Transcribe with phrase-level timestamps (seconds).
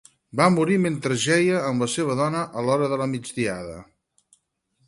[0.39, 3.77] Va morir mentre jeia amb la seva dona a l'hora de la migdiada.